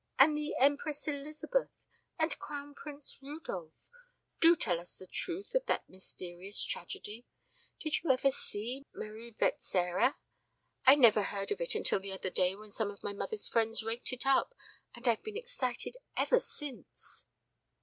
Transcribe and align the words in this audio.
And 0.17 0.35
the 0.35 0.55
Empress 0.59 1.07
Elizabeth. 1.07 1.69
And 2.17 2.39
Crown 2.39 2.73
Prince 2.73 3.19
Rudolf 3.21 3.87
do 4.39 4.55
tell 4.55 4.79
us 4.79 4.95
the 4.95 5.05
truth 5.05 5.53
of 5.53 5.67
that 5.67 5.87
mysterious 5.87 6.63
tragedy. 6.63 7.27
Did 7.79 8.01
you 8.01 8.09
ever 8.09 8.31
see 8.31 8.87
Marie 8.95 9.35
Vetsera? 9.39 10.15
I 10.87 10.95
never 10.95 11.21
heard 11.21 11.51
of 11.51 11.61
it 11.61 11.75
until 11.75 11.99
the 11.99 12.13
other 12.13 12.31
day 12.31 12.55
when 12.55 12.71
some 12.71 12.89
of 12.89 13.03
mother's 13.03 13.47
friends 13.47 13.83
raked 13.83 14.11
it 14.11 14.25
up, 14.25 14.55
and 14.95 15.07
I've 15.07 15.21
been 15.21 15.37
excited 15.37 15.97
ever 16.17 16.39
since." 16.39 17.27